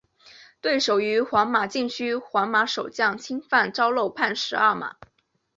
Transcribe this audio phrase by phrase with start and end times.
[0.61, 4.95] 对手于皇马禁区皇马守将侵犯遭漏判十二码。